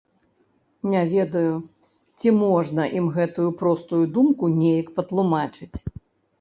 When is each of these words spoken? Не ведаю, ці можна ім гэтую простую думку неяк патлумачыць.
Не 0.93 1.03
ведаю, 1.15 1.51
ці 2.17 2.33
можна 2.39 2.89
ім 3.01 3.11
гэтую 3.19 3.47
простую 3.61 4.03
думку 4.19 4.53
неяк 4.59 4.93
патлумачыць. 4.99 5.75